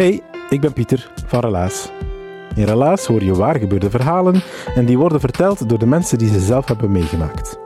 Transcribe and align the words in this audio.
Hey, 0.00 0.22
ik 0.50 0.60
ben 0.60 0.72
Pieter 0.72 1.10
van 1.26 1.40
Relaas. 1.40 1.90
In 2.54 2.64
Relaas 2.64 3.06
hoor 3.06 3.24
je 3.24 3.34
waar 3.34 3.58
gebeurde 3.58 3.90
verhalen 3.90 4.42
en 4.74 4.84
die 4.84 4.98
worden 4.98 5.20
verteld 5.20 5.68
door 5.68 5.78
de 5.78 5.86
mensen 5.86 6.18
die 6.18 6.28
ze 6.28 6.40
zelf 6.40 6.66
hebben 6.66 6.92
meegemaakt. 6.92 7.58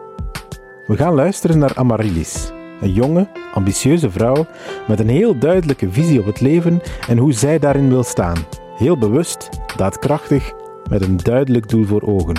We 0.86 0.96
gaan 0.96 1.14
luisteren 1.14 1.58
naar 1.58 1.74
Amaryllis, 1.74 2.52
een 2.80 2.92
jonge, 2.92 3.28
ambitieuze 3.52 4.10
vrouw 4.10 4.46
met 4.86 5.00
een 5.00 5.08
heel 5.08 5.38
duidelijke 5.38 5.92
visie 5.92 6.20
op 6.20 6.26
het 6.26 6.40
leven 6.40 6.80
en 7.08 7.18
hoe 7.18 7.32
zij 7.32 7.58
daarin 7.58 7.88
wil 7.88 8.02
staan. 8.02 8.46
Heel 8.76 8.98
bewust, 8.98 9.48
daadkrachtig, 9.76 10.52
met 10.90 11.02
een 11.02 11.16
duidelijk 11.16 11.68
doel 11.68 11.84
voor 11.84 12.02
ogen. 12.02 12.36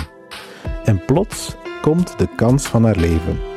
En 0.84 1.04
plots 1.04 1.56
komt 1.82 2.18
de 2.18 2.28
kans 2.36 2.66
van 2.66 2.84
haar 2.84 2.96
leven. 2.96 3.55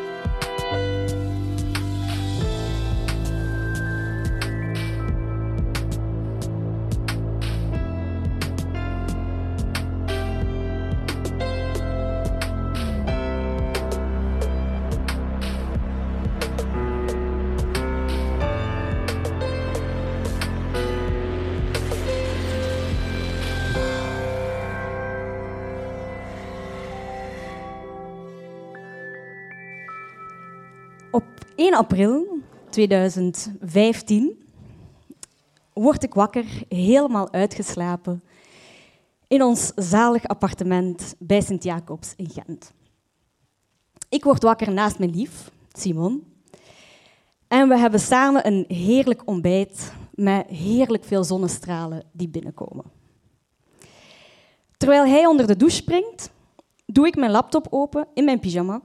Op 31.11 31.23
1 31.55 31.73
april 31.73 32.39
2015 32.69 34.43
word 35.73 36.03
ik 36.03 36.13
wakker, 36.13 36.45
helemaal 36.67 37.31
uitgeslapen, 37.31 38.23
in 39.27 39.43
ons 39.43 39.71
zalig 39.75 40.27
appartement 40.27 41.15
bij 41.19 41.41
Sint-Jacobs 41.41 42.13
in 42.15 42.29
Gent. 42.29 42.73
Ik 44.09 44.23
word 44.23 44.43
wakker 44.43 44.71
naast 44.71 44.99
mijn 44.99 45.15
lief, 45.15 45.51
Simon. 45.71 46.23
En 47.47 47.67
we 47.67 47.77
hebben 47.77 47.99
samen 47.99 48.47
een 48.47 48.65
heerlijk 48.67 49.21
ontbijt 49.25 49.93
met 50.13 50.47
heerlijk 50.47 51.03
veel 51.03 51.23
zonnestralen 51.23 52.03
die 52.11 52.29
binnenkomen. 52.29 52.85
Terwijl 54.77 55.05
hij 55.05 55.25
onder 55.25 55.47
de 55.47 55.55
douche 55.55 55.75
springt, 55.75 56.31
doe 56.85 57.07
ik 57.07 57.15
mijn 57.15 57.31
laptop 57.31 57.67
open 57.69 58.07
in 58.13 58.25
mijn 58.25 58.39
pyjama 58.39 58.81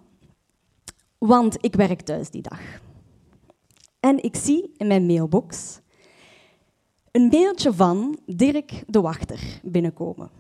want 1.26 1.56
ik 1.60 1.74
werk 1.74 2.00
thuis 2.00 2.30
die 2.30 2.42
dag. 2.42 2.60
En 4.00 4.22
ik 4.22 4.36
zie 4.36 4.72
in 4.76 4.86
mijn 4.86 5.06
mailbox 5.06 5.80
een 7.10 7.28
mailtje 7.28 7.72
van 7.72 8.18
Dirk 8.26 8.82
de 8.86 9.00
Wachter 9.00 9.60
binnenkomen. 9.62 10.30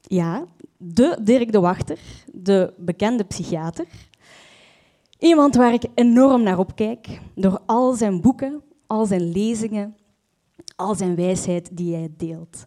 Ja, 0.00 0.46
de 0.76 1.18
Dirk 1.22 1.52
de 1.52 1.60
Wachter, 1.60 1.98
de 2.32 2.74
bekende 2.76 3.24
psychiater. 3.24 3.86
Iemand 5.18 5.54
waar 5.54 5.72
ik 5.72 5.84
enorm 5.94 6.42
naar 6.42 6.58
opkijk 6.58 7.20
door 7.34 7.60
al 7.66 7.92
zijn 7.92 8.20
boeken, 8.20 8.62
al 8.86 9.06
zijn 9.06 9.32
lezingen, 9.32 9.96
al 10.76 10.94
zijn 10.94 11.14
wijsheid 11.14 11.76
die 11.76 11.94
hij 11.94 12.12
deelt. 12.16 12.64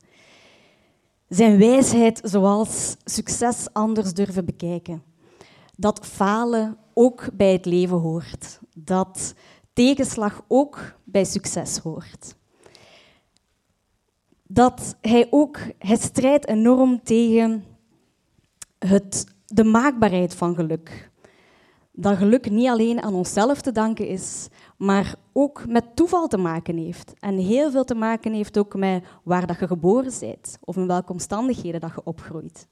Zijn 1.28 1.58
wijsheid 1.58 2.20
zoals 2.24 2.96
succes 3.04 3.68
anders 3.74 4.14
durven 4.14 4.46
bekijken 4.46 5.04
dat 5.76 6.06
falen 6.06 6.78
ook 6.98 7.30
bij 7.34 7.52
het 7.52 7.66
leven 7.66 7.98
hoort. 7.98 8.60
Dat 8.76 9.34
tegenslag 9.74 10.44
ook 10.48 10.80
bij 11.04 11.26
succes 11.26 11.78
hoort. 11.78 12.36
Dat 14.44 14.96
hij 15.02 15.28
ook, 15.30 15.60
hij 15.78 15.98
strijdt 15.98 16.48
enorm 16.48 17.04
tegen 17.04 17.66
het, 18.80 19.26
de 19.46 19.64
maakbaarheid 19.64 20.36
van 20.36 20.56
geluk. 20.56 21.12
Dat 21.92 22.18
geluk 22.18 22.50
niet 22.50 22.70
alleen 22.70 23.02
aan 23.02 23.14
onszelf 23.14 23.62
te 23.62 23.72
danken 23.72 24.08
is, 24.08 24.48
maar 24.78 25.16
ook 25.34 25.68
met 25.68 25.96
toeval 25.96 26.28
te 26.28 26.38
maken 26.38 26.78
heeft. 26.78 27.14
En 27.20 27.38
heel 27.38 27.72
veel 27.72 27.84
te 27.84 27.96
maken 27.96 28.34
heeft 28.34 28.58
ook 28.58 28.76
met 28.76 29.04
waar 29.24 29.48
dat 29.48 29.60
je 29.60 29.68
geboren 29.68 30.14
bent 30.20 30.58
of 30.64 30.76
in 30.76 30.88
welke 30.88 31.12
omstandigheden 31.12 31.82
dat 31.82 31.92
je 31.96 32.04
opgroeit. 32.04 32.68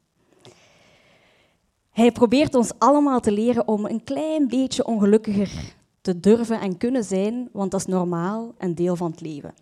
Hij 1.95 2.11
probeert 2.11 2.55
ons 2.55 2.71
allemaal 2.77 3.19
te 3.19 3.31
leren 3.31 3.67
om 3.67 3.85
een 3.85 4.03
klein 4.03 4.47
beetje 4.47 4.85
ongelukkiger 4.85 5.75
te 6.01 6.19
durven 6.19 6.59
en 6.59 6.77
kunnen 6.77 7.03
zijn, 7.03 7.49
want 7.51 7.71
dat 7.71 7.79
is 7.79 7.85
normaal 7.85 8.53
en 8.57 8.73
deel 8.73 8.95
van 8.95 9.11
het 9.11 9.21
leven. 9.21 9.53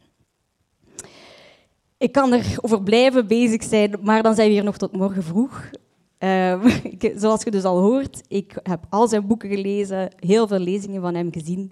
Ik 1.98 2.12
kan 2.12 2.34
erover 2.34 2.84
blijven 2.84 3.28
bezig 3.28 3.64
zijn, 3.64 3.96
maar 4.02 4.24
dan 4.24 4.36
zijn 4.36 4.48
we 4.48 4.54
hier 4.54 4.64
nog 4.64 4.78
tot 4.78 4.92
morgen 4.92 5.24
vroeg. 5.24 5.70
Ik, 6.84 7.14
zoals 7.16 7.44
je 7.44 7.52
dus 7.52 7.64
al 7.64 7.80
hoort, 7.80 8.22
ik 8.28 8.60
heb 8.64 8.86
al 8.90 9.08
zijn 9.08 9.28
boeken 9.28 9.50
gelezen, 9.50 10.12
heel 10.20 10.48
veel 10.48 10.60
lezingen 10.60 11.02
van 11.02 11.16
hem 11.16 11.32
gezien. 11.32 11.72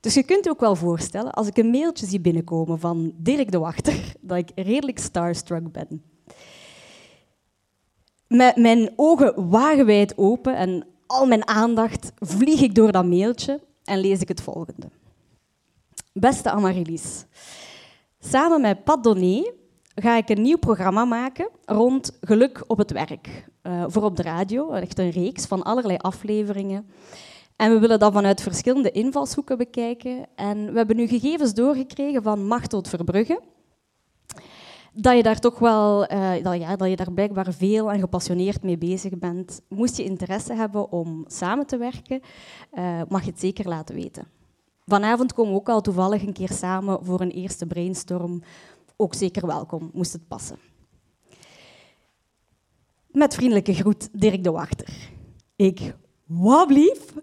Dus 0.00 0.14
je 0.14 0.22
kunt 0.22 0.44
je 0.44 0.50
ook 0.50 0.60
wel 0.60 0.76
voorstellen, 0.76 1.32
als 1.32 1.46
ik 1.46 1.56
een 1.56 1.70
mailtje 1.70 2.06
zie 2.06 2.20
binnenkomen 2.20 2.78
van 2.78 3.12
Dirk 3.16 3.50
de 3.50 3.58
Wachter, 3.58 4.14
dat 4.20 4.38
ik 4.38 4.50
redelijk 4.54 4.98
starstruck 4.98 5.72
ben. 5.72 6.02
Met 8.34 8.56
mijn 8.56 8.92
ogen 8.96 9.48
wagenwijd 9.48 10.18
open 10.18 10.56
en 10.56 10.86
al 11.06 11.26
mijn 11.26 11.48
aandacht 11.48 12.12
vlieg 12.18 12.60
ik 12.60 12.74
door 12.74 12.92
dat 12.92 13.04
mailtje 13.04 13.60
en 13.84 13.98
lees 14.00 14.20
ik 14.20 14.28
het 14.28 14.40
volgende. 14.40 14.88
Beste 16.12 16.50
Amaryllis, 16.50 17.24
samen 18.18 18.60
met 18.60 18.84
Pat 18.84 19.04
Donné 19.04 19.52
ga 19.94 20.16
ik 20.16 20.28
een 20.28 20.42
nieuw 20.42 20.58
programma 20.58 21.04
maken 21.04 21.48
rond 21.64 22.18
geluk 22.20 22.64
op 22.66 22.78
het 22.78 22.90
werk. 22.90 23.46
Uh, 23.62 23.84
voor 23.88 24.02
op 24.02 24.16
de 24.16 24.22
radio, 24.22 24.70
echt 24.70 24.98
een 24.98 25.10
reeks 25.10 25.46
van 25.46 25.62
allerlei 25.62 25.96
afleveringen. 25.96 26.86
En 27.56 27.72
we 27.72 27.78
willen 27.78 27.98
dat 27.98 28.12
vanuit 28.12 28.42
verschillende 28.42 28.90
invalshoeken 28.90 29.58
bekijken. 29.58 30.26
En 30.34 30.72
we 30.72 30.76
hebben 30.76 30.96
nu 30.96 31.06
gegevens 31.06 31.54
doorgekregen 31.54 32.22
van 32.22 32.46
Machtel 32.46 32.84
Verbrugge 32.88 33.40
dat 34.94 35.16
je 35.16 35.22
daar 35.22 35.38
toch 35.38 35.58
wel, 35.58 36.12
uh, 36.12 36.32
dat, 36.42 36.56
ja, 36.56 36.76
dat 36.76 36.88
je 36.88 36.96
daar 36.96 37.12
blijkbaar 37.12 37.52
veel 37.52 37.92
en 37.92 38.00
gepassioneerd 38.00 38.62
mee 38.62 38.78
bezig 38.78 39.18
bent. 39.18 39.60
Moest 39.68 39.96
je 39.96 40.04
interesse 40.04 40.54
hebben 40.54 40.92
om 40.92 41.24
samen 41.26 41.66
te 41.66 41.76
werken, 41.76 42.20
uh, 42.74 43.00
mag 43.08 43.24
je 43.24 43.30
het 43.30 43.40
zeker 43.40 43.68
laten 43.68 43.94
weten. 43.94 44.26
Vanavond 44.86 45.32
komen 45.32 45.52
we 45.52 45.58
ook 45.58 45.68
al 45.68 45.80
toevallig 45.80 46.22
een 46.22 46.32
keer 46.32 46.52
samen 46.52 47.04
voor 47.04 47.20
een 47.20 47.30
eerste 47.30 47.66
brainstorm. 47.66 48.42
Ook 48.96 49.14
zeker 49.14 49.46
welkom, 49.46 49.90
moest 49.92 50.12
het 50.12 50.28
passen. 50.28 50.58
Met 53.06 53.34
vriendelijke 53.34 53.74
groet, 53.74 54.08
Dirk 54.12 54.44
de 54.44 54.50
Wachter. 54.50 55.10
Ik, 55.56 55.94
wat 56.26 56.66
blief? 56.66 57.14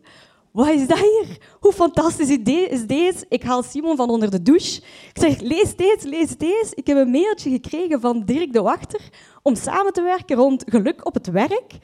Wat 0.51 0.69
is 0.69 0.87
dat 0.87 0.97
hier? 0.97 1.37
Hoe 1.59 1.73
fantastisch 1.73 2.29
idee 2.29 2.67
is 2.67 2.85
deze? 2.87 3.25
Ik 3.29 3.43
haal 3.43 3.63
Simon 3.63 3.95
van 3.95 4.09
onder 4.09 4.31
de 4.31 4.41
douche. 4.41 4.81
Ik 5.13 5.21
zeg, 5.21 5.39
lees 5.39 5.75
deze, 5.75 6.07
lees 6.07 6.37
deze. 6.37 6.71
Ik 6.73 6.87
heb 6.87 6.97
een 6.97 7.11
mailtje 7.11 7.49
gekregen 7.49 8.01
van 8.01 8.25
Dirk 8.25 8.53
de 8.53 8.61
Wachter 8.61 9.09
om 9.41 9.55
samen 9.55 9.93
te 9.93 10.01
werken 10.01 10.35
rond 10.35 10.63
geluk 10.67 11.05
op 11.05 11.13
het 11.13 11.27
werk. 11.27 11.77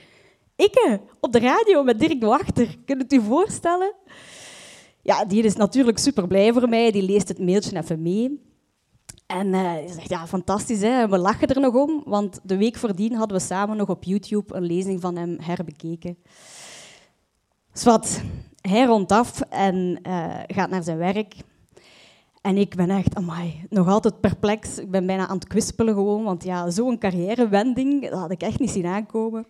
Ik, 0.56 1.00
op 1.20 1.32
de 1.32 1.40
radio 1.40 1.84
met 1.84 2.00
Dirk 2.00 2.20
de 2.20 2.26
Wachter. 2.26 2.78
Kunt 2.86 3.02
het 3.02 3.14
u 3.14 3.22
voorstellen? 3.22 3.94
Ja, 5.02 5.26
die 5.26 5.44
is 5.44 5.56
natuurlijk 5.56 5.98
super 5.98 6.28
blij 6.28 6.54
voor 6.54 6.70
mij. 6.70 6.92
Die 6.92 7.04
leest 7.04 7.28
het 7.28 7.40
mailtje 7.40 7.78
even 7.78 8.02
mee. 8.02 8.46
En 9.28 9.48
uh, 9.48 9.74
zegt, 9.88 10.10
ja, 10.10 10.28
fantastisch, 10.28 10.82
hè? 10.82 11.08
we 11.08 11.18
lachen 11.18 11.48
er 11.48 11.60
nog 11.60 11.74
om, 11.74 12.02
want 12.06 12.40
de 12.44 12.58
week 12.58 12.76
voordien 12.78 13.14
hadden 13.14 13.38
we 13.38 13.44
samen 13.44 13.78
nog 13.78 13.90
op 13.90 14.04
YouTube 14.04 14.56
een 14.56 14.64
lezing 14.64 15.02
van 15.02 15.16
hem 15.16 15.38
herbekeken. 15.42 16.18
Zwat, 17.74 18.22
hij 18.62 18.86
rondt 18.86 19.12
af 19.12 19.42
en 19.42 20.00
uh, 20.08 20.40
gaat 20.48 20.70
naar 20.70 20.84
zijn 20.84 20.98
werk. 20.98 21.36
En 22.42 22.58
ik 22.58 22.76
ben 22.76 22.90
echt, 22.90 23.20
nog 23.70 23.88
altijd 23.88 24.20
perplex. 24.20 24.80
Ik 24.80 24.92
ben 24.92 25.06
bijna 25.06 25.28
aan 25.28 25.36
het 25.36 25.48
kwispelen 25.48 25.94
gewoon, 25.94 26.24
want 26.24 26.44
ja, 26.44 26.70
zo'n 26.70 26.98
carrièrewending, 26.98 28.10
had 28.10 28.32
ik 28.32 28.42
echt 28.42 28.60
niet 28.60 28.70
zien 28.70 28.86
aankomen. 28.86 29.46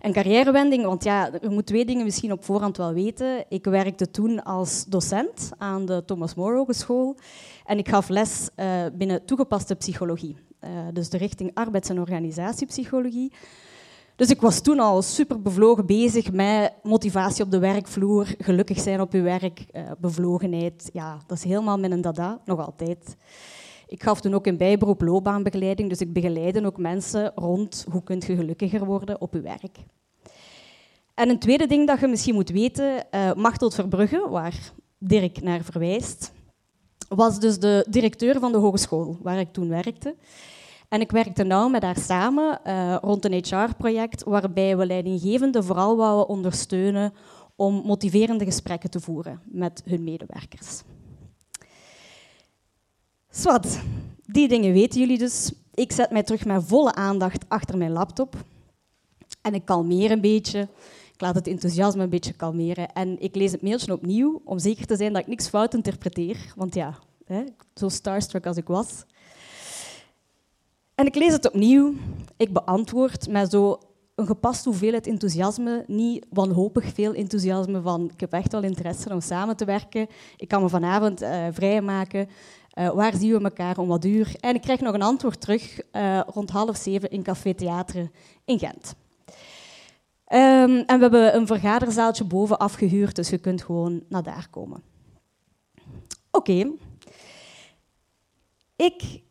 Een 0.00 0.12
carrièrewending, 0.12 0.84
want 0.84 1.04
ja, 1.04 1.30
je 1.40 1.48
moet 1.48 1.66
twee 1.66 1.84
dingen 1.84 2.04
misschien 2.04 2.32
op 2.32 2.44
voorhand 2.44 2.76
wel 2.76 2.92
weten. 2.92 3.44
Ik 3.48 3.64
werkte 3.64 4.10
toen 4.10 4.42
als 4.42 4.84
docent 4.84 5.50
aan 5.58 5.86
de 5.86 6.02
Thomas 6.04 6.34
More 6.34 6.56
Hogeschool 6.56 7.16
en 7.64 7.78
ik 7.78 7.88
gaf 7.88 8.08
les 8.08 8.48
uh, 8.56 8.66
binnen 8.92 9.24
toegepaste 9.24 9.74
psychologie. 9.74 10.36
Uh, 10.60 10.70
dus 10.92 11.08
de 11.10 11.16
richting 11.16 11.50
arbeids- 11.54 11.88
en 11.88 12.00
organisatiepsychologie. 12.00 13.32
Dus 14.16 14.30
ik 14.30 14.40
was 14.40 14.60
toen 14.60 14.80
al 14.80 15.02
super 15.02 15.42
bevlogen 15.42 15.86
bezig 15.86 16.32
met 16.32 16.72
motivatie 16.82 17.44
op 17.44 17.50
de 17.50 17.58
werkvloer, 17.58 18.34
gelukkig 18.38 18.80
zijn 18.80 19.00
op 19.00 19.12
je 19.12 19.20
werk, 19.20 19.64
uh, 19.72 19.90
bevlogenheid. 19.98 20.90
Ja, 20.92 21.18
dat 21.26 21.36
is 21.36 21.44
helemaal 21.44 21.78
mijn 21.78 22.00
dada, 22.00 22.40
nog 22.44 22.66
altijd. 22.66 23.16
Ik 23.86 24.02
gaf 24.02 24.20
toen 24.20 24.34
ook 24.34 24.46
een 24.46 24.56
bijberoep 24.56 25.00
loopbaanbegeleiding, 25.00 25.88
dus 25.88 26.00
ik 26.00 26.12
begeleide 26.12 26.66
ook 26.66 26.78
mensen 26.78 27.32
rond 27.34 27.86
hoe 27.90 28.02
kunt 28.02 28.26
je 28.26 28.36
gelukkiger 28.36 28.84
worden 28.84 29.20
op 29.20 29.32
je 29.32 29.40
werk. 29.40 29.76
En 31.14 31.28
een 31.28 31.38
tweede 31.38 31.66
ding 31.66 31.86
dat 31.86 32.00
je 32.00 32.06
misschien 32.06 32.34
moet 32.34 32.50
weten, 32.50 33.06
uh, 33.14 33.32
Machteld 33.34 33.74
Verbrugge, 33.74 34.28
waar 34.30 34.72
Dirk 34.98 35.42
naar 35.42 35.62
verwijst, 35.62 36.32
was 37.08 37.40
dus 37.40 37.58
de 37.58 37.86
directeur 37.88 38.40
van 38.40 38.52
de 38.52 38.58
hogeschool 38.58 39.18
waar 39.22 39.38
ik 39.38 39.52
toen 39.52 39.68
werkte. 39.68 40.14
En 40.88 41.00
ik 41.00 41.10
werkte 41.10 41.44
nauw 41.44 41.68
met 41.68 41.82
haar 41.82 41.98
samen 41.98 42.60
uh, 42.66 42.96
rond 43.00 43.24
een 43.24 43.44
HR-project 43.44 44.24
waarbij 44.24 44.76
we 44.76 44.86
leidinggevenden 44.86 45.64
vooral 45.64 45.96
wouden 45.96 46.28
ondersteunen 46.28 47.12
om 47.56 47.82
motiverende 47.84 48.44
gesprekken 48.44 48.90
te 48.90 49.00
voeren 49.00 49.40
met 49.44 49.82
hun 49.84 50.04
medewerkers. 50.04 50.82
Zwat, 53.30 53.80
die 54.26 54.48
dingen 54.48 54.72
weten 54.72 55.00
jullie 55.00 55.18
dus. 55.18 55.52
Ik 55.74 55.92
zet 55.92 56.10
mij 56.10 56.22
terug 56.22 56.44
met 56.44 56.64
volle 56.64 56.94
aandacht 56.94 57.44
achter 57.48 57.78
mijn 57.78 57.92
laptop 57.92 58.34
en 59.42 59.54
ik 59.54 59.64
kalmeer 59.64 60.10
een 60.10 60.20
beetje. 60.20 60.68
Ik 61.12 61.20
laat 61.20 61.34
het 61.34 61.46
enthousiasme 61.46 62.02
een 62.02 62.08
beetje 62.08 62.32
kalmeren 62.32 62.92
en 62.92 63.20
ik 63.20 63.34
lees 63.34 63.52
het 63.52 63.62
mailtje 63.62 63.92
opnieuw 63.92 64.40
om 64.44 64.58
zeker 64.58 64.86
te 64.86 64.96
zijn 64.96 65.12
dat 65.12 65.22
ik 65.22 65.28
niks 65.28 65.48
fout 65.48 65.74
interpreteer. 65.74 66.52
Want 66.56 66.74
ja, 66.74 66.98
hè, 67.24 67.42
zo 67.74 67.88
starstruck 67.88 68.46
als 68.46 68.56
ik 68.56 68.66
was. 68.66 69.04
En 70.96 71.06
ik 71.06 71.14
lees 71.14 71.32
het 71.32 71.46
opnieuw. 71.46 71.94
Ik 72.36 72.52
beantwoord 72.52 73.28
met 73.28 73.50
zo 73.50 73.78
een 74.14 74.26
gepast 74.26 74.64
hoeveelheid 74.64 75.06
enthousiasme. 75.06 75.84
Niet 75.86 76.26
wanhopig 76.30 76.92
veel 76.94 77.14
enthousiasme 77.14 77.80
van 77.80 78.10
ik 78.12 78.20
heb 78.20 78.32
echt 78.32 78.52
wel 78.52 78.62
interesse 78.62 79.12
om 79.12 79.20
samen 79.20 79.56
te 79.56 79.64
werken. 79.64 80.06
Ik 80.36 80.48
kan 80.48 80.62
me 80.62 80.68
vanavond 80.68 81.22
uh, 81.22 81.46
vrijmaken. 81.50 82.28
Uh, 82.74 82.90
waar 82.90 83.14
zien 83.14 83.32
we 83.32 83.44
elkaar 83.44 83.78
om 83.78 83.88
wat 83.88 84.04
uur? 84.04 84.34
En 84.40 84.54
ik 84.54 84.60
krijg 84.60 84.80
nog 84.80 84.94
een 84.94 85.02
antwoord 85.02 85.40
terug 85.40 85.80
uh, 85.92 86.20
rond 86.26 86.50
half 86.50 86.76
zeven 86.76 87.10
in 87.10 87.22
Café 87.22 87.54
Theater 87.54 88.10
in 88.44 88.58
Gent. 88.58 88.94
Um, 90.28 90.78
en 90.78 90.96
we 90.96 91.02
hebben 91.02 91.36
een 91.36 91.46
vergaderzaaltje 91.46 92.24
boven 92.24 92.58
afgehuurd, 92.58 93.16
dus 93.16 93.30
je 93.30 93.38
kunt 93.38 93.62
gewoon 93.62 94.02
naar 94.08 94.22
daar 94.22 94.48
komen. 94.50 94.82
Oké. 96.30 96.70
Ik 98.76 99.24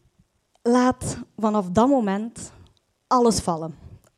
laat 0.67 1.17
vanaf 1.37 1.69
dat 1.69 1.87
moment 1.87 2.51
alles 3.07 3.39
vallen. 3.39 3.75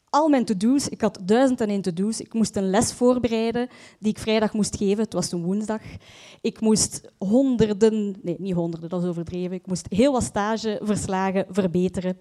Al 0.09 0.29
mijn 0.29 0.45
to-do's, 0.45 0.87
ik 0.87 1.01
had 1.01 1.19
duizend 1.23 1.61
en 1.61 1.69
één 1.69 1.81
to-do's. 1.81 2.19
Ik 2.19 2.33
moest 2.33 2.55
een 2.55 2.69
les 2.69 2.93
voorbereiden 2.93 3.69
die 3.99 4.09
ik 4.09 4.19
vrijdag 4.19 4.53
moest 4.53 4.75
geven. 4.75 5.03
Het 5.03 5.13
was 5.13 5.29
toen 5.29 5.43
woensdag. 5.43 5.81
Ik 6.41 6.61
moest 6.61 7.11
honderden, 7.17 8.15
nee, 8.21 8.35
niet 8.39 8.53
honderden, 8.53 8.89
dat 8.89 9.03
is 9.03 9.09
overdreven. 9.09 9.51
Ik 9.51 9.67
moest 9.67 9.85
heel 9.89 10.11
wat 10.11 10.23
stageverslagen 10.23 11.45
verbeteren. 11.49 12.17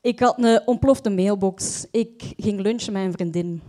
Ik 0.00 0.20
had 0.20 0.42
een 0.42 0.66
ontplofte 0.66 1.10
mailbox. 1.10 1.86
Ik 1.90 2.32
ging 2.36 2.60
lunchen 2.60 2.92
met 2.92 3.02
een 3.02 3.12
vriendin. 3.12 3.62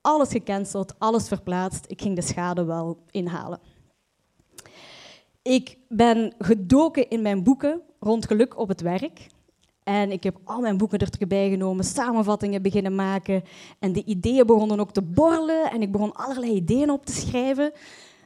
Alles 0.00 0.28
gecanceld, 0.28 0.94
alles 0.98 1.28
verplaatst. 1.28 1.84
Ik 1.88 2.00
ging 2.00 2.16
de 2.16 2.22
schade 2.22 2.64
wel 2.64 2.98
inhalen. 3.10 3.60
Ik 5.42 5.78
ben 5.88 6.34
gedoken 6.38 7.08
in 7.08 7.22
mijn 7.22 7.42
boeken 7.42 7.82
rond 8.00 8.26
geluk 8.26 8.58
op 8.58 8.68
het 8.68 8.80
werk. 8.80 9.26
En 9.88 10.10
ik 10.10 10.22
heb 10.22 10.36
al 10.44 10.60
mijn 10.60 10.76
boeken 10.76 10.98
erbij 10.98 11.50
genomen, 11.50 11.84
samenvattingen 11.84 12.62
beginnen 12.62 12.94
maken. 12.94 13.42
En 13.78 13.92
de 13.92 14.04
ideeën 14.04 14.46
begonnen 14.46 14.80
ook 14.80 14.92
te 14.92 15.02
borrelen. 15.02 15.70
En 15.70 15.82
ik 15.82 15.92
begon 15.92 16.12
allerlei 16.12 16.52
ideeën 16.52 16.90
op 16.90 17.06
te 17.06 17.12
schrijven. 17.12 17.72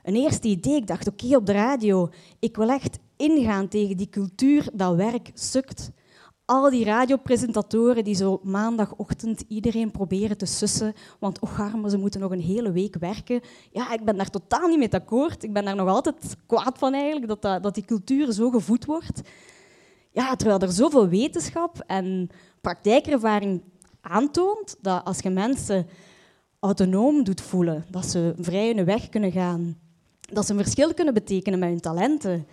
Een 0.02 0.14
eerste 0.14 0.48
idee, 0.48 0.76
ik 0.76 0.86
dacht, 0.86 1.08
oké, 1.08 1.36
op 1.36 1.46
de 1.46 1.52
radio. 1.52 2.08
Ik 2.38 2.56
wil 2.56 2.68
echt 2.70 2.98
ingaan 3.16 3.68
tegen 3.68 3.96
die 3.96 4.08
cultuur 4.08 4.68
dat 4.72 4.94
werk 4.94 5.30
sukt. 5.34 5.90
Al 6.44 6.70
die 6.70 6.84
radiopresentatoren 6.84 8.04
die 8.04 8.14
zo 8.14 8.40
maandagochtend 8.42 9.44
iedereen 9.48 9.90
proberen 9.90 10.38
te 10.38 10.46
sussen, 10.46 10.94
want 11.18 11.40
och 11.40 11.60
arme, 11.60 11.90
ze 11.90 11.98
moeten 11.98 12.20
nog 12.20 12.30
een 12.30 12.40
hele 12.40 12.72
week 12.72 12.96
werken. 12.98 13.40
Ja, 13.70 13.92
ik 13.92 14.04
ben 14.04 14.16
daar 14.16 14.30
totaal 14.30 14.68
niet 14.68 14.78
mee 14.78 14.92
akkoord. 14.92 15.42
Ik 15.42 15.52
ben 15.52 15.64
daar 15.64 15.76
nog 15.76 15.88
altijd 15.88 16.36
kwaad 16.46 16.78
van 16.78 16.94
eigenlijk, 16.94 17.40
dat, 17.40 17.62
dat 17.62 17.74
die 17.74 17.84
cultuur 17.84 18.32
zo 18.32 18.50
gevoed 18.50 18.84
wordt. 18.84 19.20
Ja, 20.12 20.36
terwijl 20.36 20.60
er 20.60 20.72
zoveel 20.72 21.08
wetenschap 21.08 21.82
en 21.86 22.30
praktijkervaring 22.60 23.62
aantoont 24.00 24.76
dat 24.80 25.04
als 25.04 25.18
je 25.18 25.30
mensen 25.30 25.86
autonoom 26.60 27.24
doet 27.24 27.40
voelen, 27.40 27.84
dat 27.90 28.06
ze 28.06 28.34
vrij 28.38 28.72
hun 28.74 28.84
weg 28.84 29.08
kunnen 29.08 29.32
gaan, 29.32 29.78
dat 30.20 30.46
ze 30.46 30.52
een 30.52 30.58
verschil 30.62 30.94
kunnen 30.94 31.14
betekenen 31.14 31.58
met 31.58 31.68
hun 31.68 31.80
talenten, 31.80 32.46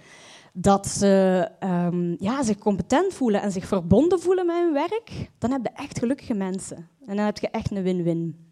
dat 0.54 0.88
ze 0.88 1.48
um, 1.60 2.16
ja, 2.20 2.44
zich 2.44 2.58
competent 2.58 3.14
voelen 3.14 3.42
en 3.42 3.52
zich 3.52 3.68
verbonden 3.68 4.20
voelen 4.20 4.46
met 4.46 4.56
hun 4.56 4.74
werk, 4.74 5.30
dan 5.38 5.52
heb 5.52 5.62
je 5.64 5.82
echt 5.84 6.00
gelukkige 6.00 6.34
mensen. 6.34 6.90
En 7.06 7.16
dan 7.16 7.26
heb 7.26 7.38
je 7.38 7.50
echt 7.50 7.72
een 7.72 7.84
win-win. 7.84 8.48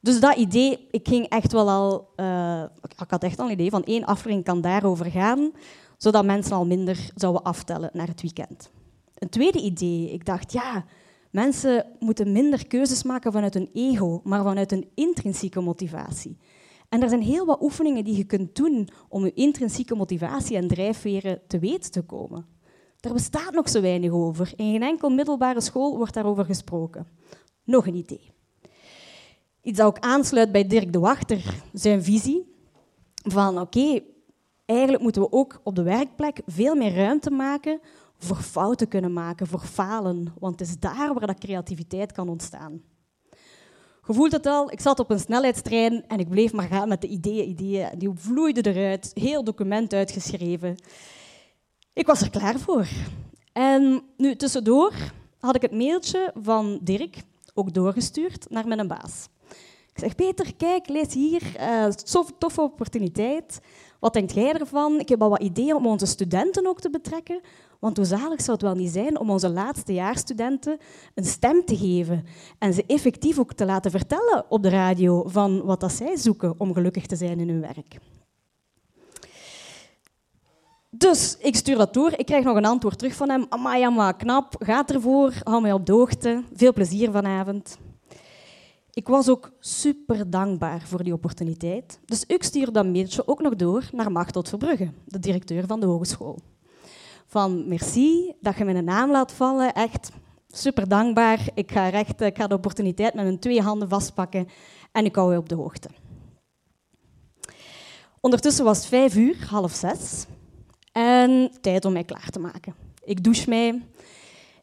Dus 0.00 0.20
dat 0.20 0.36
idee, 0.36 0.88
ik 0.90 1.08
ging 1.08 1.28
echt 1.28 1.52
wel 1.52 1.70
al, 1.70 2.08
uh, 2.16 2.62
ik 2.98 3.10
had 3.10 3.22
echt 3.22 3.38
al 3.38 3.46
een 3.46 3.52
idee 3.52 3.70
van 3.70 3.84
één 3.84 4.04
aflevering 4.04 4.44
kan 4.44 4.60
daarover 4.60 5.06
gaan, 5.06 5.52
zodat 5.98 6.24
mensen 6.24 6.56
al 6.56 6.66
minder 6.66 7.10
zouden 7.14 7.42
aftellen 7.42 7.90
naar 7.92 8.06
het 8.06 8.20
weekend. 8.20 8.70
Een 9.14 9.28
tweede 9.28 9.60
idee, 9.60 10.12
ik 10.12 10.24
dacht, 10.24 10.52
ja, 10.52 10.84
mensen 11.30 11.86
moeten 11.98 12.32
minder 12.32 12.66
keuzes 12.66 13.02
maken 13.02 13.32
vanuit 13.32 13.54
hun 13.54 13.70
ego, 13.72 14.20
maar 14.24 14.42
vanuit 14.42 14.72
een 14.72 14.88
intrinsieke 14.94 15.60
motivatie. 15.60 16.38
En 16.88 17.02
er 17.02 17.08
zijn 17.08 17.22
heel 17.22 17.46
wat 17.46 17.62
oefeningen 17.62 18.04
die 18.04 18.16
je 18.16 18.24
kunt 18.24 18.56
doen 18.56 18.88
om 19.08 19.24
je 19.24 19.32
intrinsieke 19.32 19.94
motivatie 19.94 20.56
en 20.56 20.68
drijfveren 20.68 21.40
te 21.46 21.58
weten 21.58 21.90
te 21.90 22.02
komen. 22.02 22.46
Daar 23.00 23.12
bestaat 23.12 23.52
nog 23.52 23.68
zo 23.68 23.80
weinig 23.80 24.10
over. 24.10 24.52
In 24.56 24.70
geen 24.70 24.82
enkel 24.82 25.10
middelbare 25.10 25.60
school 25.60 25.96
wordt 25.96 26.14
daarover 26.14 26.44
gesproken. 26.44 27.06
Nog 27.64 27.86
een 27.86 27.94
idee. 27.94 28.30
Iets 29.62 29.78
dat 29.78 29.86
ook 29.86 29.98
aansluit 29.98 30.52
bij 30.52 30.66
Dirk 30.66 30.92
de 30.92 30.98
Wachter, 30.98 31.54
zijn 31.72 32.02
visie 32.02 32.54
van 33.14 33.60
oké, 33.60 34.00
eigenlijk 34.68 35.02
moeten 35.02 35.22
we 35.22 35.32
ook 35.32 35.60
op 35.62 35.74
de 35.74 35.82
werkplek 35.82 36.40
veel 36.46 36.74
meer 36.74 36.94
ruimte 36.94 37.30
maken 37.30 37.80
voor 38.18 38.36
fouten 38.36 38.88
kunnen 38.88 39.12
maken, 39.12 39.46
voor 39.46 39.60
falen. 39.60 40.34
Want 40.38 40.60
het 40.60 40.68
is 40.68 40.78
daar 40.78 41.14
waar 41.14 41.26
dat 41.26 41.38
creativiteit 41.38 42.12
kan 42.12 42.28
ontstaan. 42.28 42.82
Je 44.06 44.14
voelt 44.14 44.32
het 44.32 44.46
al, 44.46 44.72
ik 44.72 44.80
zat 44.80 44.98
op 44.98 45.10
een 45.10 45.20
snelheidstrein 45.20 46.04
en 46.06 46.18
ik 46.18 46.28
bleef 46.28 46.52
maar 46.52 46.66
gaan 46.66 46.88
met 46.88 47.00
de 47.00 47.06
ideeën, 47.06 47.48
ideeën. 47.48 47.98
Die 47.98 48.10
vloeiden 48.14 48.64
eruit, 48.64 49.10
heel 49.14 49.44
document 49.44 49.92
uitgeschreven. 49.92 50.76
Ik 51.92 52.06
was 52.06 52.20
er 52.20 52.30
klaar 52.30 52.58
voor. 52.58 52.86
En 53.52 54.02
nu 54.16 54.36
tussendoor 54.36 54.92
had 55.38 55.54
ik 55.54 55.62
het 55.62 55.72
mailtje 55.72 56.32
van 56.42 56.78
Dirk 56.82 57.22
ook 57.54 57.74
doorgestuurd 57.74 58.46
naar 58.50 58.68
mijn 58.68 58.88
baas. 58.88 59.28
Ik 59.98 60.04
zeg, 60.04 60.14
Peter, 60.14 60.54
kijk, 60.56 60.88
lees 60.88 61.14
hier, 61.14 61.42
uh, 61.60 61.86
toffe 62.38 62.60
opportuniteit. 62.60 63.60
Wat 64.00 64.12
denkt 64.12 64.34
jij 64.34 64.52
ervan? 64.52 65.00
Ik 65.00 65.08
heb 65.08 65.22
al 65.22 65.28
wat 65.28 65.42
ideeën 65.42 65.74
om 65.74 65.86
onze 65.86 66.06
studenten 66.06 66.66
ook 66.66 66.80
te 66.80 66.90
betrekken. 66.90 67.40
Want 67.78 67.96
hoe 67.96 68.06
zalig 68.06 68.40
zou 68.40 68.52
het 68.52 68.62
wel 68.62 68.74
niet 68.74 68.90
zijn 68.90 69.18
om 69.18 69.30
onze 69.30 69.48
laatste 69.48 69.92
jaarstudenten 69.92 70.78
een 71.14 71.24
stem 71.24 71.64
te 71.64 71.76
geven 71.76 72.24
en 72.58 72.74
ze 72.74 72.84
effectief 72.86 73.38
ook 73.38 73.52
te 73.52 73.64
laten 73.64 73.90
vertellen 73.90 74.44
op 74.48 74.62
de 74.62 74.68
radio 74.68 75.24
van 75.26 75.64
wat 75.64 75.80
dat 75.80 75.92
zij 75.92 76.16
zoeken 76.16 76.54
om 76.58 76.74
gelukkig 76.74 77.06
te 77.06 77.16
zijn 77.16 77.40
in 77.40 77.48
hun 77.48 77.60
werk. 77.60 77.98
Dus 80.90 81.36
ik 81.40 81.56
stuur 81.56 81.76
dat 81.76 81.94
door. 81.94 82.12
Ik 82.16 82.26
krijg 82.26 82.44
nog 82.44 82.56
een 82.56 82.64
antwoord 82.64 82.98
terug 82.98 83.14
van 83.14 83.30
hem. 83.30 83.46
Amai, 83.48 83.90
maar 83.90 84.16
knap. 84.16 84.54
Gaat 84.58 84.90
ervoor. 84.90 85.32
Hou 85.42 85.62
mij 85.62 85.72
op 85.72 85.86
de 85.86 85.92
hoogte. 85.92 86.42
Veel 86.54 86.72
plezier 86.72 87.10
vanavond. 87.10 87.78
Ik 88.98 89.08
was 89.08 89.28
ook 89.28 89.52
super 89.60 90.30
dankbaar 90.30 90.80
voor 90.86 91.02
die 91.02 91.12
opportuniteit. 91.12 92.00
Dus 92.04 92.24
ik 92.26 92.42
stuur 92.42 92.72
dat 92.72 92.86
mailtje 92.86 93.28
ook 93.28 93.40
nog 93.40 93.56
door 93.56 93.88
naar 93.92 94.12
Machteld 94.12 94.48
Verbrugge, 94.48 94.90
de 95.04 95.18
directeur 95.18 95.66
van 95.66 95.80
de 95.80 95.86
hogeschool. 95.86 96.38
van 97.26 97.68
merci 97.68 98.34
dat 98.40 98.56
je 98.56 98.64
mijn 98.64 98.84
naam 98.84 99.10
laat 99.10 99.32
vallen. 99.32 99.74
Echt 99.74 100.10
super 100.48 100.88
dankbaar. 100.88 101.48
Ik 101.54 101.72
ga, 101.72 101.88
recht, 101.88 102.20
ik 102.20 102.36
ga 102.36 102.46
de 102.46 102.54
opportuniteit 102.54 103.14
met 103.14 103.24
mijn 103.24 103.38
twee 103.38 103.62
handen 103.62 103.88
vastpakken 103.88 104.48
en 104.92 105.04
ik 105.04 105.14
hou 105.14 105.32
je 105.32 105.38
op 105.38 105.48
de 105.48 105.54
hoogte. 105.54 105.88
Ondertussen 108.20 108.64
was 108.64 108.78
het 108.78 108.86
vijf 108.86 109.16
uur, 109.16 109.46
half 109.50 109.72
zes. 109.72 110.26
En 110.92 111.50
tijd 111.60 111.84
om 111.84 111.92
mij 111.92 112.04
klaar 112.04 112.30
te 112.30 112.38
maken. 112.38 112.74
Ik 113.04 113.24
douche 113.24 113.48
mij. 113.48 113.82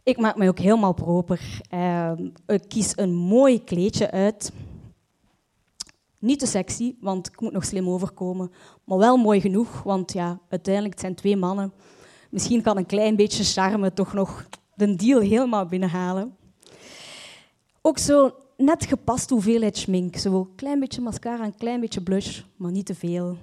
Ik 0.05 0.17
maak 0.17 0.35
mij 0.37 0.47
ook 0.47 0.59
helemaal 0.59 0.93
proper. 0.93 1.61
Ehm, 1.69 2.29
ik 2.47 2.63
kies 2.67 2.93
een 2.95 3.13
mooi 3.13 3.63
kleedje 3.63 4.11
uit. 4.11 4.51
Niet 6.19 6.39
te 6.39 6.45
sexy, 6.45 6.95
want 6.99 7.27
ik 7.27 7.41
moet 7.41 7.51
nog 7.51 7.65
slim 7.65 7.89
overkomen. 7.89 8.51
Maar 8.83 8.97
wel 8.97 9.17
mooi 9.17 9.41
genoeg, 9.41 9.83
want 9.83 10.13
ja, 10.13 10.39
uiteindelijk 10.49 10.93
het 10.93 11.03
zijn 11.03 11.15
twee 11.15 11.37
mannen. 11.37 11.73
Misschien 12.29 12.61
kan 12.61 12.77
een 12.77 12.85
klein 12.85 13.15
beetje 13.15 13.43
charme 13.43 13.93
toch 13.93 14.13
nog 14.13 14.47
de 14.75 14.95
deal 14.95 15.19
helemaal 15.19 15.65
binnenhalen. 15.65 16.35
Ook 17.81 17.97
zo 17.97 18.35
net 18.57 18.85
gepast 18.85 19.29
hoeveelheid 19.29 19.77
schmink. 19.77 20.15
Zo 20.15 20.39
een 20.39 20.55
klein 20.55 20.79
beetje 20.79 21.01
mascara, 21.01 21.45
een 21.45 21.57
klein 21.57 21.79
beetje 21.79 22.01
blush, 22.01 22.41
maar 22.55 22.71
niet 22.71 22.85
te 22.85 22.95
veel. 22.95 23.37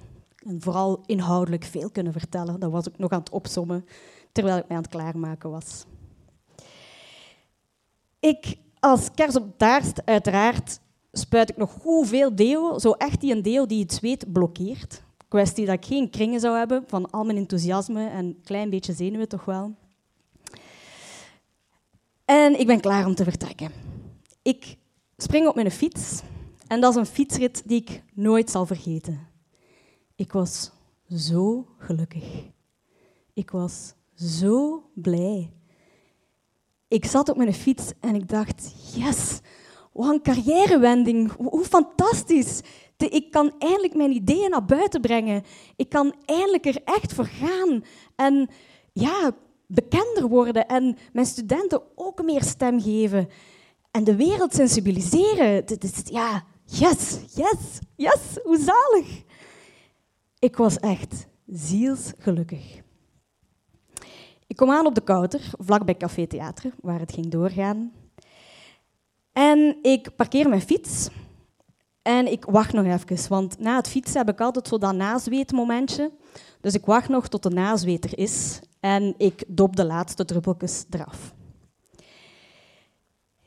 En 0.45 0.61
vooral 0.61 1.03
inhoudelijk 1.05 1.63
veel 1.63 1.89
kunnen 1.89 2.13
vertellen. 2.13 2.59
Dat 2.59 2.71
was 2.71 2.87
ik 2.87 2.97
nog 2.97 3.11
aan 3.11 3.19
het 3.19 3.29
opsommen 3.29 3.85
terwijl 4.31 4.57
ik 4.57 4.67
mij 4.67 4.77
aan 4.77 4.83
het 4.83 4.91
klaarmaken 4.91 5.49
was. 5.49 5.85
Ik, 8.23 8.55
als 8.79 9.11
kers 9.15 9.35
op 9.35 9.57
taart, 9.57 10.05
uiteraard, 10.05 10.79
spuit 11.11 11.49
ik 11.49 11.57
nog 11.57 11.81
hoeveel 11.81 12.35
deo. 12.35 12.79
Zo 12.79 12.91
echt 12.91 13.21
die 13.21 13.35
een 13.35 13.41
deo 13.41 13.65
die 13.65 13.81
het 13.81 13.93
zweet 13.93 14.33
blokkeert. 14.33 15.03
Kwestie 15.27 15.65
dat 15.65 15.75
ik 15.75 15.85
geen 15.85 16.09
kringen 16.09 16.39
zou 16.39 16.57
hebben 16.57 16.83
van 16.87 17.11
al 17.11 17.23
mijn 17.23 17.37
enthousiasme 17.37 18.09
en 18.09 18.25
een 18.25 18.41
klein 18.43 18.69
beetje 18.69 18.93
zenuwen 18.93 19.27
toch 19.27 19.45
wel. 19.45 19.75
En 22.25 22.59
ik 22.59 22.67
ben 22.67 22.79
klaar 22.79 23.05
om 23.05 23.15
te 23.15 23.23
vertrekken. 23.23 23.71
Ik 24.41 24.77
spring 25.17 25.47
op 25.47 25.55
mijn 25.55 25.71
fiets 25.71 26.21
en 26.67 26.81
dat 26.81 26.91
is 26.91 26.99
een 26.99 27.05
fietsrit 27.05 27.63
die 27.65 27.81
ik 27.81 28.03
nooit 28.13 28.49
zal 28.49 28.65
vergeten. 28.65 29.27
Ik 30.15 30.31
was 30.31 30.71
zo 31.15 31.67
gelukkig. 31.77 32.43
Ik 33.33 33.51
was 33.51 33.93
zo 34.15 34.83
blij. 34.93 35.51
Ik 36.93 37.05
zat 37.05 37.29
op 37.29 37.37
mijn 37.37 37.53
fiets 37.53 37.91
en 37.99 38.15
ik 38.15 38.29
dacht, 38.29 38.73
yes, 38.95 39.39
wat 39.93 40.09
een 40.09 40.21
carrièrewending, 40.21 41.31
hoe 41.31 41.65
fantastisch. 41.65 42.61
Ik 42.97 43.31
kan 43.31 43.53
eindelijk 43.59 43.95
mijn 43.95 44.11
ideeën 44.11 44.49
naar 44.49 44.65
buiten 44.65 45.01
brengen. 45.01 45.43
Ik 45.75 45.89
kan 45.89 46.15
eindelijk 46.25 46.65
er 46.65 46.81
echt 46.83 47.13
voor 47.13 47.25
gaan. 47.25 47.83
En 48.15 48.49
ja, 48.91 49.31
bekender 49.67 50.27
worden 50.27 50.67
en 50.67 50.97
mijn 51.13 51.25
studenten 51.25 51.81
ook 51.95 52.23
meer 52.23 52.43
stem 52.43 52.81
geven. 52.81 53.29
En 53.91 54.03
de 54.03 54.15
wereld 54.15 54.53
sensibiliseren. 54.53 55.63
Ja, 56.03 56.43
yes, 56.65 57.19
yes, 57.35 57.79
yes, 57.95 58.21
hoe 58.43 58.57
zalig. 58.57 59.23
Ik 60.39 60.55
was 60.55 60.77
echt 60.77 61.27
zielsgelukkig. 61.45 62.81
Ik 64.53 64.59
kom 64.59 64.71
aan 64.71 64.85
op 64.85 64.95
de 64.95 65.01
Kouter, 65.01 65.41
vlakbij 65.59 65.97
Café 65.97 66.27
Theater, 66.27 66.71
waar 66.81 66.99
het 66.99 67.13
ging 67.13 67.27
doorgaan. 67.27 67.91
En 69.31 69.77
ik 69.81 70.15
parkeer 70.15 70.49
mijn 70.49 70.61
fiets 70.61 71.09
en 72.01 72.31
ik 72.31 72.45
wacht 72.45 72.73
nog 72.73 72.85
even, 72.85 73.29
want 73.29 73.59
na 73.59 73.75
het 73.75 73.87
fietsen 73.87 74.17
heb 74.17 74.29
ik 74.29 74.41
altijd 74.41 74.67
zo 74.67 74.77
dat 74.77 74.95
nazweetmomentje. 74.95 76.11
Dus 76.61 76.73
ik 76.73 76.85
wacht 76.85 77.09
nog 77.09 77.27
tot 77.27 77.43
de 77.43 77.49
nazweet 77.49 78.03
er 78.03 78.17
is 78.17 78.59
en 78.79 79.13
ik 79.17 79.43
dop 79.47 79.75
de 79.75 79.85
laatste 79.85 80.25
druppeltjes 80.25 80.85
eraf. 80.89 81.33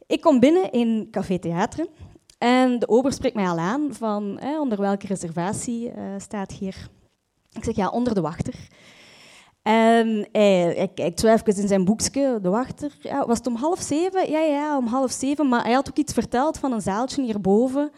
Ik 0.06 0.20
kom 0.20 0.40
binnen 0.40 0.72
in 0.72 1.08
Café 1.10 1.38
Theater 1.38 1.86
en 2.38 2.78
de 2.78 2.88
ober 2.88 3.12
spreekt 3.12 3.34
mij 3.34 3.48
al 3.48 3.58
aan 3.58 3.94
van 3.94 4.40
onder 4.60 4.80
welke 4.80 5.06
reservatie 5.06 5.90
uh, 5.90 6.14
staat 6.18 6.52
hier. 6.52 6.88
Ik 7.52 7.64
zeg 7.64 7.76
ja, 7.76 7.88
onder 7.88 8.14
de 8.14 8.20
wachter. 8.20 8.54
En 9.66 10.28
hij, 10.32 10.74
hij 10.76 10.90
kijkt 10.94 11.20
zo 11.20 11.26
even 11.26 11.62
in 11.62 11.68
zijn 11.68 11.84
boekje, 11.84 12.38
de 12.42 12.48
wachter. 12.48 12.96
Ja, 13.00 13.26
was 13.26 13.38
het 13.38 13.46
om 13.46 13.54
half 13.54 13.80
zeven? 13.80 14.30
Ja, 14.30 14.40
ja, 14.40 14.76
om 14.76 14.86
half 14.86 15.10
zeven. 15.10 15.48
Maar 15.48 15.64
hij 15.64 15.72
had 15.72 15.88
ook 15.88 15.96
iets 15.96 16.12
verteld 16.12 16.58
van 16.58 16.72
een 16.72 16.80
zaaltje 16.80 17.22
hierboven. 17.22 17.90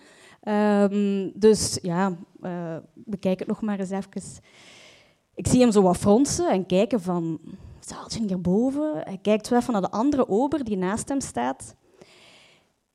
Um, 0.43 1.33
dus 1.35 1.79
ja, 1.83 2.17
uh, 2.43 2.77
bekijk 2.95 3.39
het 3.39 3.49
nog 3.49 3.63
maar 3.63 3.79
eens 3.79 3.91
even. 3.91 4.43
Ik 5.35 5.47
zie 5.47 5.61
hem 5.61 5.73
zo 5.73 5.83
wat 5.83 5.97
fronsen 5.97 6.51
en 6.51 6.67
kijken 6.67 7.01
van... 7.01 7.41
Zaaltje 7.81 8.27
hierboven. 8.27 8.93
Hij 8.95 9.19
kijkt 9.23 9.47
zo 9.47 9.57
even 9.57 9.73
naar 9.73 9.83
de 9.83 9.91
andere 9.91 10.29
ober 10.29 10.65
die 10.65 10.77
naast 10.77 11.09
hem 11.09 11.21
staat. 11.21 11.75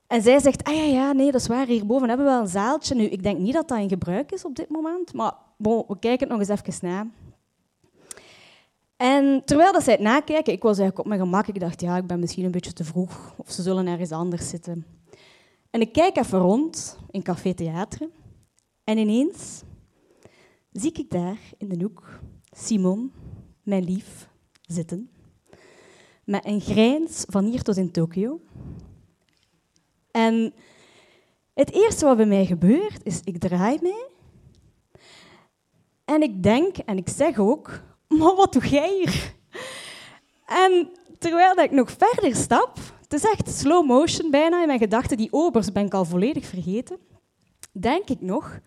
En 0.06 0.22
zij 0.22 0.40
zegt, 0.40 0.64
ah 0.64 0.74
ja, 0.74 0.82
ja, 0.82 1.12
nee, 1.12 1.32
dat 1.32 1.40
is 1.40 1.46
waar, 1.46 1.66
hierboven 1.66 2.08
hebben 2.08 2.26
we 2.26 2.32
wel 2.32 2.40
een 2.40 2.48
zaaltje. 2.48 2.94
Nu, 2.94 3.04
ik 3.04 3.22
denk 3.22 3.38
niet 3.38 3.54
dat 3.54 3.68
dat 3.68 3.78
in 3.78 3.88
gebruik 3.88 4.32
is 4.32 4.44
op 4.44 4.54
dit 4.54 4.68
moment, 4.68 5.12
maar 5.12 5.32
bon, 5.56 5.84
we 5.88 5.98
kijken 5.98 6.28
het 6.28 6.38
nog 6.38 6.48
eens 6.48 6.60
even 6.60 6.88
na. 6.88 7.06
En 8.96 9.42
terwijl 9.44 9.72
dat 9.72 9.82
zij 9.82 9.92
het 9.92 10.02
nakijken, 10.02 10.52
ik 10.52 10.62
was 10.62 10.78
eigenlijk 10.78 10.98
op 10.98 11.06
mijn 11.06 11.20
gemak. 11.20 11.46
Ik 11.46 11.60
dacht, 11.60 11.80
ja, 11.80 11.96
ik 11.96 12.06
ben 12.06 12.20
misschien 12.20 12.44
een 12.44 12.50
beetje 12.50 12.72
te 12.72 12.84
vroeg. 12.84 13.34
Of 13.36 13.50
ze 13.50 13.62
zullen 13.62 13.86
ergens 13.86 14.10
anders 14.10 14.48
zitten. 14.48 14.86
En 15.70 15.80
ik 15.80 15.92
kijk 15.92 16.16
even 16.16 16.38
rond 16.38 16.98
in 17.10 17.22
Café 17.22 17.54
Theater. 17.54 18.08
En 18.84 18.98
ineens 18.98 19.62
zie 20.72 20.92
ik 20.92 21.10
daar 21.10 21.38
in 21.58 21.68
de 21.68 21.84
hoek 21.84 22.20
Simon, 22.50 23.12
mijn 23.62 23.84
lief, 23.84 24.28
zitten. 24.60 25.10
Met 26.24 26.44
een 26.44 26.60
grijns 26.60 27.24
van 27.28 27.44
hier 27.44 27.62
tot 27.62 27.76
in 27.76 27.90
Tokio. 27.90 28.40
En 30.10 30.54
het 31.54 31.72
eerste 31.72 32.04
wat 32.04 32.16
bij 32.16 32.26
mij 32.26 32.46
gebeurt, 32.46 33.04
is 33.04 33.20
ik 33.24 33.38
draai 33.38 33.78
mij. 33.82 34.08
En 36.04 36.22
ik 36.22 36.42
denk, 36.42 36.76
en 36.76 36.96
ik 36.96 37.08
zeg 37.08 37.38
ook, 37.38 37.82
maar 38.18 38.34
wat 38.34 38.52
doe 38.52 38.68
jij 38.68 38.92
hier? 38.98 39.34
En 40.46 40.90
terwijl 41.18 41.56
ik 41.56 41.70
nog 41.70 41.90
verder 41.98 42.36
stap, 42.36 42.78
het 43.02 43.12
is 43.12 43.24
echt 43.24 43.50
slow 43.50 43.86
motion 43.86 44.30
bijna 44.30 44.60
in 44.60 44.66
mijn 44.66 44.78
gedachten, 44.78 45.16
die 45.16 45.32
obers 45.32 45.72
ben 45.72 45.86
ik 45.86 45.94
al 45.94 46.04
volledig 46.04 46.46
vergeten, 46.46 46.98
denk 47.72 48.08
ik 48.08 48.20
nog, 48.20 48.58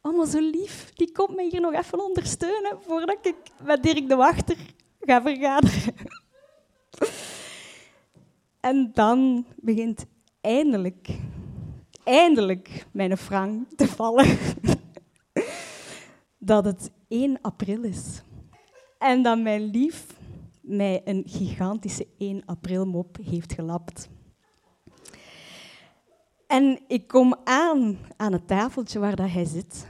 allemaal 0.00 0.26
zo 0.26 0.40
lief, 0.40 0.92
die 0.94 1.12
komt 1.12 1.36
mij 1.36 1.48
hier 1.50 1.60
nog 1.60 1.72
even 1.72 2.04
ondersteunen 2.04 2.78
voordat 2.86 3.18
ik 3.22 3.36
met 3.64 3.82
Dirk 3.82 4.08
de 4.08 4.16
Wachter 4.16 4.56
ga 5.00 5.22
vergaderen. 5.22 5.94
En 8.60 8.90
dan 8.94 9.46
begint 9.56 10.06
eindelijk, 10.40 11.08
eindelijk 12.04 12.86
mijn 12.92 13.16
frank 13.16 13.68
te 13.76 13.86
vallen 13.86 14.38
dat 16.38 16.64
het 16.64 16.90
1 17.08 17.38
april 17.40 17.82
is. 17.82 18.22
En 19.06 19.22
dat 19.22 19.38
mijn 19.38 19.70
lief 19.70 20.06
mij 20.60 21.00
een 21.04 21.22
gigantische 21.26 22.06
1 22.18 22.44
april 22.44 22.86
mop 22.86 23.16
heeft 23.22 23.52
gelapt. 23.52 24.08
En 26.46 26.80
ik 26.86 27.08
kom 27.08 27.36
aan 27.44 27.98
aan 28.16 28.32
het 28.32 28.46
tafeltje 28.46 28.98
waar 28.98 29.16
dat 29.16 29.30
hij 29.30 29.44
zit. 29.44 29.86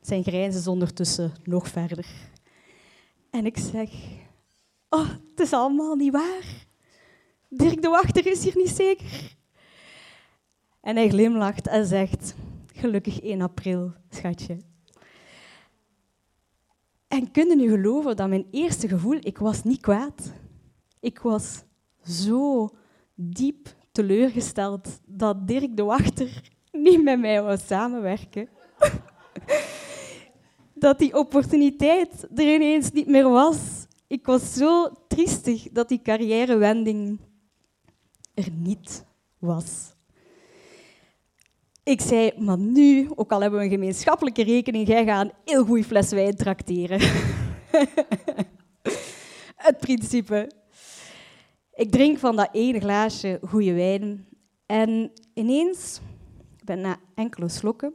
Zijn 0.00 0.22
grijns 0.22 0.56
is 0.56 0.66
ondertussen 0.66 1.32
nog 1.44 1.68
verder. 1.68 2.06
En 3.30 3.46
ik 3.46 3.58
zeg, 3.58 3.90
oh, 4.88 5.08
het 5.08 5.40
is 5.40 5.52
allemaal 5.52 5.94
niet 5.94 6.12
waar. 6.12 6.66
Dirk 7.48 7.82
de 7.82 7.88
Wachter 7.88 8.26
is 8.26 8.44
hier 8.44 8.56
niet 8.56 8.70
zeker. 8.70 9.36
En 10.80 10.96
hij 10.96 11.08
glimlacht 11.08 11.66
en 11.66 11.86
zegt, 11.86 12.34
gelukkig 12.74 13.20
1 13.20 13.40
april, 13.40 13.92
schatje. 14.10 14.58
En 17.08 17.30
kunnen 17.30 17.60
u 17.60 17.68
geloven 17.68 18.16
dat 18.16 18.28
mijn 18.28 18.46
eerste 18.50 18.88
gevoel, 18.88 19.18
ik 19.20 19.38
was 19.38 19.62
niet 19.62 19.80
kwaad. 19.80 20.32
Ik 21.00 21.18
was 21.18 21.62
zo 22.02 22.68
diep 23.14 23.76
teleurgesteld 23.92 25.00
dat 25.06 25.46
Dirk 25.46 25.76
de 25.76 25.82
Wachter 25.82 26.42
niet 26.72 27.02
met 27.02 27.20
mij 27.20 27.42
wou 27.42 27.58
samenwerken. 27.58 28.48
dat 30.74 30.98
die 30.98 31.14
opportuniteit 31.14 32.26
er 32.34 32.54
ineens 32.54 32.92
niet 32.92 33.06
meer 33.06 33.28
was. 33.28 33.86
Ik 34.06 34.26
was 34.26 34.52
zo 34.52 34.88
triestig 35.08 35.68
dat 35.72 35.88
die 35.88 36.02
carrièrewending 36.02 37.20
er 38.34 38.50
niet 38.52 39.04
was. 39.38 39.96
Ik 41.88 42.00
zei, 42.00 42.32
maar 42.38 42.58
nu, 42.58 43.08
ook 43.14 43.32
al 43.32 43.40
hebben 43.40 43.58
we 43.58 43.64
een 43.64 43.70
gemeenschappelijke 43.70 44.42
rekening, 44.42 44.86
jij 44.86 45.04
gaat 45.04 45.24
een 45.24 45.32
heel 45.44 45.64
goede 45.64 45.84
fles 45.84 46.10
wijn 46.10 46.36
trakteren. 46.36 47.00
Het 49.66 49.78
principe. 49.78 50.50
Ik 51.74 51.90
drink 51.90 52.18
van 52.18 52.36
dat 52.36 52.48
ene 52.52 52.80
glaasje 52.80 53.40
goede 53.48 53.72
wijn 53.72 54.28
en 54.66 55.12
ineens, 55.34 56.00
ben 56.64 56.80
na 56.80 56.96
enkele 57.14 57.48
slokken, 57.48 57.94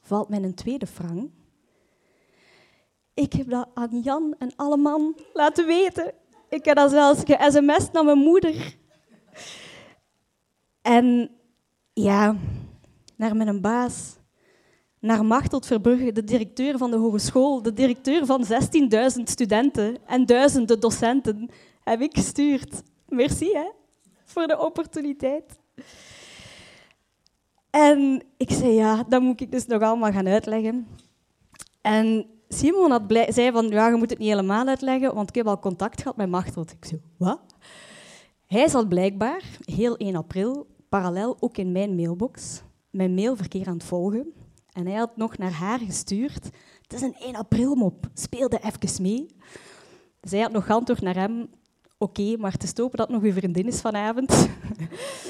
valt 0.00 0.28
mij 0.28 0.42
een 0.42 0.54
tweede 0.54 0.86
frank. 0.86 1.30
Ik 3.14 3.32
heb 3.32 3.50
dat 3.50 3.68
aan 3.74 4.00
Jan 4.00 4.34
en 4.38 4.52
alle 4.56 4.76
man 4.76 5.16
laten 5.32 5.66
weten. 5.66 6.12
Ik 6.48 6.64
heb 6.64 6.76
dat 6.76 6.90
zelfs 6.90 7.22
ge-sms'd 7.24 7.92
naar 7.92 8.04
mijn 8.04 8.18
moeder. 8.18 8.76
En 10.82 11.30
ja, 11.92 12.36
naar 13.20 13.36
mijn 13.36 13.60
baas, 13.60 14.16
naar 14.98 15.24
Machteld 15.24 15.66
Verbrugge, 15.66 16.12
de 16.12 16.24
directeur 16.24 16.78
van 16.78 16.90
de 16.90 16.96
hogeschool, 16.96 17.62
de 17.62 17.72
directeur 17.72 18.26
van 18.26 18.44
16.000 18.44 19.22
studenten 19.24 19.96
en 20.06 20.26
duizenden 20.26 20.80
docenten, 20.80 21.50
heb 21.80 22.00
ik 22.00 22.16
gestuurd. 22.16 22.82
Merci 23.08 23.52
hè, 23.52 23.70
voor 24.24 24.46
de 24.46 24.58
opportuniteit. 24.58 25.58
En 27.70 28.22
ik 28.36 28.50
zei, 28.50 28.72
ja, 28.72 29.04
dat 29.08 29.22
moet 29.22 29.40
ik 29.40 29.52
dus 29.52 29.66
nog 29.66 29.82
allemaal 29.82 30.12
gaan 30.12 30.28
uitleggen. 30.28 30.86
En 31.80 32.26
Simon 32.48 32.90
had 32.90 33.02
zei 33.28 33.52
van, 33.52 33.68
ja, 33.68 33.88
je 33.88 33.96
moet 33.96 34.10
het 34.10 34.18
niet 34.18 34.28
helemaal 34.28 34.66
uitleggen, 34.66 35.14
want 35.14 35.28
ik 35.28 35.34
heb 35.34 35.46
al 35.46 35.58
contact 35.58 36.02
gehad 36.02 36.16
met 36.16 36.28
Machteld. 36.28 36.72
Ik 36.72 36.84
zei, 36.84 37.00
wat? 37.16 37.40
Hij 38.46 38.68
zat 38.68 38.88
blijkbaar, 38.88 39.42
heel 39.64 39.96
1 39.96 40.16
april, 40.16 40.66
parallel 40.88 41.36
ook 41.40 41.56
in 41.56 41.72
mijn 41.72 41.94
mailbox, 41.94 42.62
mijn 42.90 43.14
mailverkeer 43.14 43.66
aan 43.66 43.74
het 43.74 43.84
volgen. 43.84 44.32
En 44.72 44.86
hij 44.86 44.96
had 44.96 45.16
nog 45.16 45.38
naar 45.38 45.52
haar 45.52 45.78
gestuurd. 45.78 46.44
Het 46.82 46.92
is 46.92 47.00
een 47.02 47.16
1 47.18 47.34
april 47.34 47.74
mop, 47.74 48.08
speelde 48.14 48.60
even 48.62 49.02
mee. 49.02 49.26
Zij 50.20 50.40
had 50.40 50.52
nog 50.52 50.66
geantwoord 50.66 51.00
naar 51.00 51.14
hem, 51.14 51.48
oké, 51.98 52.36
maar 52.36 52.56
te 52.56 52.66
stopen 52.66 52.98
dat 52.98 53.08
nog 53.08 53.22
uw 53.22 53.32
vriendin 53.32 53.66
is 53.66 53.80
vanavond. 53.80 54.48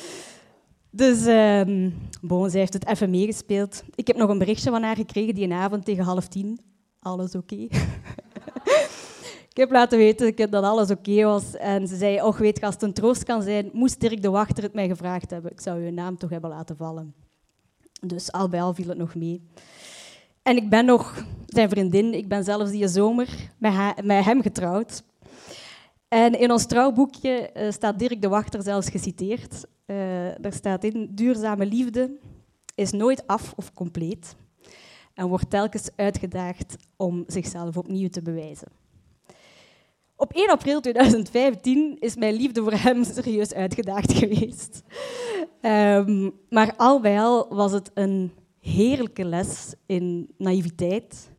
dus 0.90 1.26
um, 1.26 1.94
bon, 2.20 2.50
zij 2.50 2.60
heeft 2.60 2.72
het 2.72 2.86
even 2.86 3.10
meegespeeld. 3.10 3.82
Ik 3.94 4.06
heb 4.06 4.16
nog 4.16 4.30
een 4.30 4.38
berichtje 4.38 4.70
van 4.70 4.82
haar 4.82 4.96
gekregen 4.96 5.34
die 5.34 5.52
avond 5.52 5.84
tegen 5.84 6.04
half 6.04 6.28
tien. 6.28 6.58
Alles 7.00 7.34
oké. 7.34 7.56
ik 9.50 9.56
heb 9.56 9.70
laten 9.70 9.98
weten 9.98 10.50
dat 10.50 10.64
alles 10.64 10.90
oké 10.90 11.24
was. 11.24 11.56
En 11.56 11.88
ze 11.88 11.96
zei, 11.96 12.22
och 12.22 12.38
weet 12.38 12.58
je, 12.58 12.64
als 12.64 12.74
het 12.74 12.82
een 12.82 12.92
troost 12.92 13.22
kan 13.22 13.42
zijn, 13.42 13.70
moest 13.72 14.00
Dirk 14.00 14.22
de 14.22 14.30
Wachter 14.30 14.62
het 14.62 14.74
mij 14.74 14.88
gevraagd 14.88 15.30
hebben. 15.30 15.50
Ik 15.50 15.60
zou 15.60 15.84
uw 15.84 15.90
naam 15.90 16.16
toch 16.16 16.30
hebben 16.30 16.50
laten 16.50 16.76
vallen. 16.76 17.14
Dus 18.00 18.32
al 18.32 18.48
bij 18.48 18.62
al 18.62 18.74
viel 18.74 18.88
het 18.88 18.98
nog 18.98 19.14
mee. 19.14 19.42
En 20.42 20.56
ik 20.56 20.68
ben 20.68 20.84
nog 20.84 21.24
zijn 21.46 21.68
vriendin. 21.68 22.14
Ik 22.14 22.28
ben 22.28 22.44
zelfs 22.44 22.70
die 22.70 22.88
zomer 22.88 23.28
met, 23.58 24.24
hem 24.24 24.42
getrouwd. 24.42 25.02
En 26.08 26.38
in 26.38 26.50
ons 26.50 26.66
trouwboekje 26.66 27.50
uh, 27.56 27.70
staat 27.70 27.98
Dirk 27.98 28.22
de 28.22 28.28
Wachter 28.28 28.62
zelfs 28.62 28.88
geciteerd. 28.88 29.64
Uh, 29.86 29.96
daar 30.40 30.52
staat 30.52 30.84
in, 30.84 31.08
duurzame 31.14 31.66
liefde 31.66 32.18
is 32.74 32.90
nooit 32.90 33.26
af 33.26 33.52
of 33.56 33.72
compleet 33.72 34.36
en 35.14 35.28
wordt 35.28 35.50
telkens 35.50 35.90
uitgedaagd 35.96 36.76
om 36.96 37.24
zichzelf 37.26 37.76
opnieuw 37.76 38.08
te 38.08 38.22
bewijzen. 38.22 38.68
Op 40.20 40.32
1 40.32 40.50
april 40.50 40.80
2015 40.80 41.96
is 41.98 42.16
mijn 42.16 42.34
liefde 42.34 42.62
voor 42.62 42.72
hem 42.72 43.04
serieus 43.04 43.54
uitgedaagd 43.54 44.12
geweest. 44.12 44.82
Um, 45.62 46.32
maar 46.48 46.74
al 46.76 47.00
bij 47.00 47.20
al 47.20 47.46
was 47.54 47.72
het 47.72 47.90
een 47.94 48.32
heerlijke 48.58 49.24
les 49.24 49.74
in 49.86 50.34
naïviteit. 50.38 51.30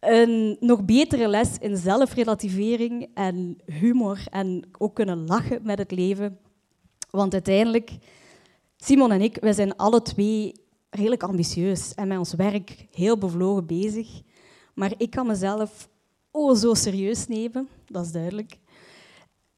Een 0.00 0.56
nog 0.60 0.84
betere 0.84 1.28
les 1.28 1.58
in 1.58 1.76
zelfrelativering 1.76 3.08
en 3.14 3.56
humor 3.66 4.18
en 4.30 4.68
ook 4.78 4.94
kunnen 4.94 5.26
lachen 5.26 5.60
met 5.62 5.78
het 5.78 5.90
leven. 5.90 6.38
Want 7.10 7.32
uiteindelijk, 7.32 7.90
Simon 8.76 9.12
en 9.12 9.20
ik, 9.20 9.36
wij 9.40 9.52
zijn 9.52 9.76
alle 9.76 10.02
twee 10.02 10.52
redelijk 10.90 11.22
ambitieus 11.22 11.94
en 11.94 12.08
met 12.08 12.18
ons 12.18 12.34
werk 12.34 12.86
heel 12.90 13.18
bevlogen 13.18 13.66
bezig. 13.66 14.08
Maar 14.74 14.92
ik 14.96 15.10
kan 15.10 15.26
mezelf 15.26 15.88
oh 16.36 16.56
zo 16.56 16.74
serieus 16.74 17.26
nemen, 17.26 17.68
dat 17.86 18.04
is 18.04 18.12
duidelijk. 18.12 18.58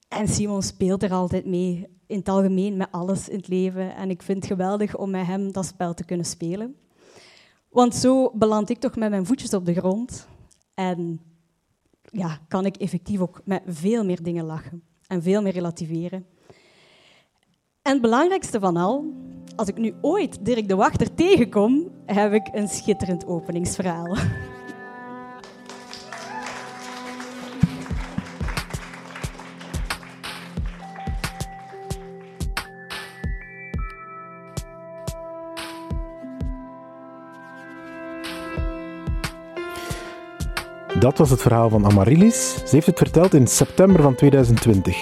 En 0.09 0.29
Simon 0.29 0.63
speelt 0.63 1.03
er 1.03 1.13
altijd 1.13 1.47
mee, 1.47 1.87
in 2.07 2.19
het 2.19 2.29
algemeen 2.29 2.77
met 2.77 2.89
alles 2.91 3.29
in 3.29 3.37
het 3.37 3.49
leven. 3.49 3.95
En 3.95 4.11
ik 4.11 4.23
vind 4.23 4.39
het 4.39 4.53
geweldig 4.53 4.97
om 4.97 5.11
met 5.11 5.27
hem 5.27 5.53
dat 5.53 5.67
spel 5.67 5.95
te 5.95 6.05
kunnen 6.05 6.27
spelen. 6.27 6.77
Want 7.69 7.95
zo 7.95 8.31
beland 8.35 8.71
ik 8.71 8.79
toch 8.79 8.97
met 8.97 9.11
mijn 9.11 9.27
voetjes 9.27 9.55
op 9.55 9.65
de 9.65 9.75
grond. 9.75 10.27
En 10.75 11.21
ja, 12.03 12.39
kan 12.49 12.67
ik 12.67 12.77
effectief 12.77 13.21
ook 13.21 13.41
met 13.45 13.63
veel 13.67 14.05
meer 14.05 14.23
dingen 14.23 14.45
lachen 14.45 14.83
en 15.07 15.23
veel 15.23 15.43
meer 15.43 15.53
relativeren. 15.53 16.27
En 17.83 17.93
het 17.93 18.03
belangrijkste 18.03 18.61
van 18.61 18.77
al, 18.77 19.05
als 19.57 19.69
ik 19.69 19.77
nu 19.77 19.95
ooit 20.01 20.45
Dirk 20.45 20.69
de 20.69 20.75
Wachter 20.75 21.15
tegenkom, 21.15 21.91
heb 22.07 22.33
ik 22.33 22.49
een 22.53 22.69
schitterend 22.69 23.27
openingsverhaal. 23.27 24.17
Dat 40.99 41.19
was 41.19 41.31
het 41.31 41.43
verhaal 41.43 41.69
van 41.69 41.85
Amarilis. 41.85 42.55
Ze 42.55 42.75
heeft 42.75 42.87
het 42.87 42.99
verteld 42.99 43.35
in 43.35 43.47
september 43.47 44.03
van 44.03 44.15
2020. 44.15 44.97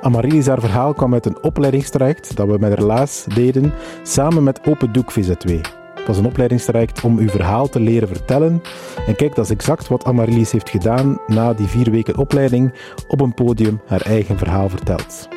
Amarilis 0.00 0.46
haar 0.46 0.60
verhaal 0.60 0.94
kwam 0.94 1.12
uit 1.12 1.26
een 1.26 1.42
opleidingstraject 1.42 2.36
dat 2.36 2.46
we 2.46 2.56
met 2.58 2.74
Relaas 2.74 3.24
deden 3.34 3.72
samen 4.02 4.42
met 4.42 4.60
Open 4.66 4.92
Doek 4.92 5.12
VZ2. 5.12 5.50
Het 5.94 6.06
was 6.06 6.16
een 6.16 6.26
opleidingstraject 6.26 7.04
om 7.04 7.18
uw 7.18 7.28
verhaal 7.28 7.68
te 7.68 7.80
leren 7.80 8.08
vertellen. 8.08 8.62
En 9.06 9.16
kijk, 9.16 9.34
dat 9.34 9.44
is 9.44 9.50
exact 9.50 9.88
wat 9.88 10.04
Amarilis 10.04 10.52
heeft 10.52 10.70
gedaan 10.70 11.18
na 11.26 11.54
die 11.54 11.66
vier 11.66 11.90
weken 11.90 12.16
opleiding 12.16 12.72
op 13.08 13.20
een 13.20 13.34
podium 13.34 13.80
haar 13.86 14.02
eigen 14.02 14.38
verhaal 14.38 14.68
vertelt. 14.68 15.28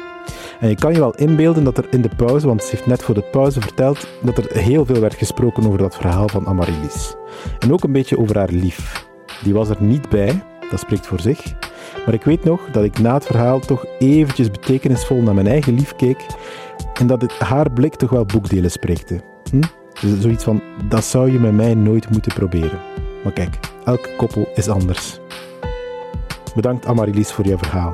En 0.60 0.70
je 0.70 0.76
kan 0.76 0.94
je 0.94 1.00
wel 1.00 1.16
inbeelden 1.16 1.64
dat 1.64 1.78
er 1.78 1.88
in 1.90 2.02
de 2.02 2.16
pauze, 2.16 2.48
want 2.48 2.64
ze 2.64 2.72
heeft 2.72 2.86
net 2.86 3.04
voor 3.04 3.16
de 3.16 3.30
pauze 3.32 3.62
verteld, 3.62 4.08
dat 4.22 4.38
er 4.38 4.58
heel 4.58 4.86
veel 4.86 5.00
werd 5.00 5.16
gesproken 5.16 5.66
over 5.66 5.78
dat 5.78 5.96
verhaal 5.96 6.28
van 6.28 6.48
Amarilis. 6.48 7.16
En 7.60 7.74
ook 7.74 7.84
een 7.84 7.92
beetje 7.92 8.18
over 8.18 8.38
haar 8.38 8.52
lief. 8.52 9.10
Die 9.44 9.54
was 9.54 9.70
er 9.70 9.78
niet 9.80 10.10
bij, 10.10 10.44
dat 10.70 10.80
spreekt 10.80 11.08
voor 11.08 11.20
zich. 11.20 11.54
Maar 12.06 12.14
ik 12.14 12.24
weet 12.24 12.44
nog 12.44 12.62
dat 12.72 12.84
ik 12.84 13.00
na 13.00 13.14
het 13.14 13.26
verhaal 13.26 13.60
toch 13.60 13.86
eventjes 14.00 14.52
betekenisvol 14.52 15.22
naar 15.22 15.34
mijn 15.34 15.48
eigen 15.48 15.74
lief 15.74 15.96
keek 15.96 16.26
en 16.94 17.08
dat 17.08 17.22
het 17.22 17.40
haar 17.40 17.72
blik 17.72 17.96
toch 17.96 18.10
wel 18.10 18.26
boekdelen 18.26 18.72
spreekte. 18.72 19.22
Hm? 19.50 19.62
Dus 20.02 20.20
zoiets 20.20 20.44
van, 20.44 20.62
dat 20.90 21.04
zou 21.04 21.32
je 21.32 21.40
met 21.40 21.54
mij 21.54 21.74
nooit 21.74 22.10
moeten 22.10 22.34
proberen. 22.34 22.80
Maar 23.24 23.34
kijk, 23.34 23.60
elke 23.86 24.10
koppel 24.18 24.48
is 24.56 24.68
anders. 24.68 25.20
Bedankt 26.56 26.86
Amarilis 26.86 27.32
voor 27.32 27.48
je 27.48 27.58
verhaal. 27.58 27.94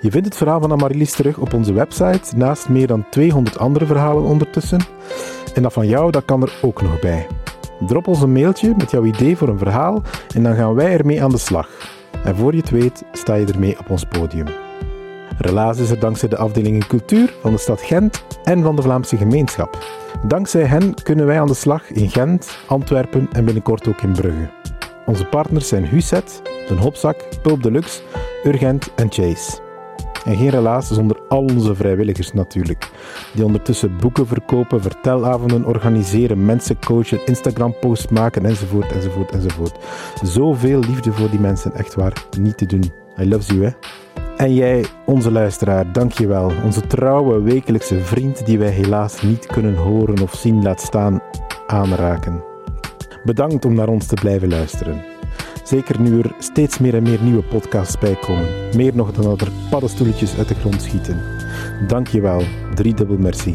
Je 0.00 0.10
vindt 0.10 0.26
het 0.26 0.36
verhaal 0.36 0.60
van 0.60 0.72
Amarilis 0.72 1.12
terug 1.12 1.38
op 1.38 1.52
onze 1.54 1.72
website, 1.72 2.36
naast 2.36 2.68
meer 2.68 2.86
dan 2.86 3.06
200 3.10 3.58
andere 3.58 3.86
verhalen 3.86 4.22
ondertussen. 4.22 4.80
En 5.54 5.62
dat 5.62 5.72
van 5.72 5.86
jou, 5.86 6.10
dat 6.10 6.24
kan 6.24 6.42
er 6.42 6.58
ook 6.62 6.82
nog 6.82 7.00
bij. 7.00 7.26
Drop 7.86 8.06
ons 8.06 8.22
een 8.22 8.32
mailtje 8.32 8.74
met 8.76 8.90
jouw 8.90 9.04
idee 9.04 9.36
voor 9.36 9.48
een 9.48 9.58
verhaal 9.58 10.02
en 10.34 10.42
dan 10.42 10.54
gaan 10.54 10.74
wij 10.74 10.92
ermee 10.92 11.22
aan 11.22 11.30
de 11.30 11.38
slag. 11.38 11.68
En 12.24 12.36
voor 12.36 12.52
je 12.52 12.60
het 12.60 12.70
weet, 12.70 13.04
sta 13.12 13.34
je 13.34 13.46
ermee 13.46 13.78
op 13.78 13.90
ons 13.90 14.04
podium. 14.04 14.46
Relaas 15.38 15.78
is 15.78 15.90
er 15.90 15.98
dankzij 15.98 16.28
de 16.28 16.36
afdelingen 16.36 16.86
cultuur 16.86 17.34
van 17.40 17.52
de 17.52 17.58
stad 17.58 17.80
Gent 17.80 18.24
en 18.44 18.62
van 18.62 18.76
de 18.76 18.82
Vlaamse 18.82 19.16
gemeenschap. 19.16 19.78
Dankzij 20.26 20.64
hen 20.64 20.94
kunnen 21.02 21.26
wij 21.26 21.40
aan 21.40 21.46
de 21.46 21.54
slag 21.54 21.90
in 21.90 22.10
Gent, 22.10 22.58
Antwerpen 22.66 23.28
en 23.32 23.44
binnenkort 23.44 23.88
ook 23.88 24.02
in 24.02 24.12
Brugge. 24.12 24.50
Onze 25.06 25.24
partners 25.24 25.68
zijn 25.68 25.86
Huset, 25.86 26.42
Den 26.68 26.78
Hopzak, 26.78 27.16
Pulp 27.42 27.62
Deluxe, 27.62 28.00
Urgent 28.44 28.94
en 28.94 29.12
Chase. 29.12 29.69
En 30.24 30.36
geen 30.36 30.48
relaas 30.48 30.88
zonder 30.88 31.20
al 31.28 31.42
onze 31.42 31.74
vrijwilligers 31.74 32.32
natuurlijk. 32.32 32.90
Die 33.34 33.44
ondertussen 33.44 33.96
boeken 33.96 34.26
verkopen, 34.26 34.82
vertelavonden 34.82 35.64
organiseren, 35.64 36.44
mensen 36.44 36.78
coachen, 36.78 37.26
Instagram-posts 37.26 38.08
maken 38.08 38.44
enzovoort, 38.44 38.92
enzovoort, 38.92 39.30
enzovoort. 39.30 39.78
Zoveel 40.22 40.80
liefde 40.80 41.12
voor 41.12 41.30
die 41.30 41.40
mensen, 41.40 41.74
echt 41.74 41.94
waar, 41.94 42.26
niet 42.38 42.58
te 42.58 42.66
doen. 42.66 42.92
I 43.18 43.28
love 43.28 43.54
you, 43.54 43.64
hè. 43.64 43.70
En 44.36 44.54
jij, 44.54 44.84
onze 45.06 45.30
luisteraar, 45.30 45.92
dank 45.92 46.12
je 46.12 46.26
wel. 46.26 46.52
Onze 46.64 46.86
trouwe 46.86 47.40
wekelijkse 47.40 48.00
vriend 48.00 48.46
die 48.46 48.58
wij 48.58 48.70
helaas 48.70 49.22
niet 49.22 49.46
kunnen 49.46 49.76
horen 49.76 50.22
of 50.22 50.34
zien 50.34 50.62
laat 50.62 50.80
staan 50.80 51.20
aanraken. 51.66 52.44
Bedankt 53.24 53.64
om 53.64 53.74
naar 53.74 53.88
ons 53.88 54.06
te 54.06 54.14
blijven 54.14 54.48
luisteren. 54.48 55.09
Zeker 55.70 56.00
nu 56.00 56.20
er 56.20 56.34
steeds 56.38 56.78
meer 56.78 56.94
en 56.94 57.02
meer 57.02 57.22
nieuwe 57.22 57.42
podcasts 57.42 57.98
bijkomen. 57.98 58.76
Meer 58.76 58.96
nog 58.96 59.12
dan 59.12 59.24
dat 59.24 59.40
er 59.40 59.52
paddenstoeltjes 59.70 60.36
uit 60.36 60.48
de 60.48 60.54
grond 60.54 60.82
schieten. 60.82 61.22
Dank 61.86 62.08
je 62.08 62.20
wel. 62.20 62.42
Driedubbel 62.74 63.18
merci. 63.18 63.54